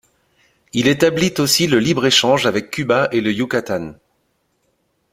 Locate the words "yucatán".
3.31-3.99